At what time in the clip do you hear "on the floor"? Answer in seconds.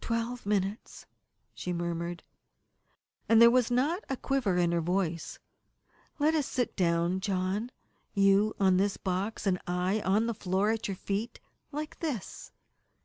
10.02-10.70